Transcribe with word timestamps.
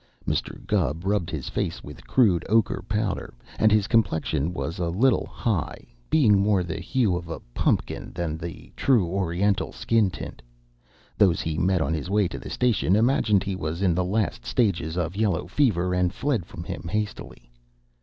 Mr. 0.27 0.65
Gubb 0.65 1.05
rubbed 1.05 1.29
his 1.29 1.47
face 1.47 1.83
with 1.83 2.07
crude 2.07 2.43
ochre 2.49 2.83
powder, 2.89 3.35
and 3.59 3.71
his 3.71 3.85
complexion 3.85 4.51
was 4.51 4.79
a 4.79 4.89
little 4.89 5.27
high, 5.27 5.85
being 6.09 6.39
more 6.39 6.63
the 6.63 6.79
hue 6.79 7.15
of 7.15 7.29
a 7.29 7.39
pumpkin 7.53 8.11
than 8.15 8.35
the 8.35 8.71
true 8.75 9.05
Oriental 9.05 9.71
skin 9.71 10.09
tint. 10.09 10.41
Those 11.19 11.39
he 11.41 11.55
met 11.59 11.81
on 11.81 11.93
his 11.93 12.09
way 12.09 12.27
to 12.29 12.39
the 12.39 12.49
station 12.49 12.95
imagined 12.95 13.43
he 13.43 13.55
was 13.55 13.83
in 13.83 13.93
the 13.93 14.03
last 14.03 14.43
stages 14.43 14.97
of 14.97 15.15
yellow 15.15 15.45
fever, 15.45 15.93
and 15.93 16.11
fled 16.11 16.47
from 16.47 16.63
him 16.63 16.87
hastily. 16.89 17.51